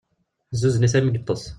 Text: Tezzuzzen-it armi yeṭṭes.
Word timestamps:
Tezzuzzen-it 0.49 0.93
armi 0.97 1.11
yeṭṭes. 1.11 1.43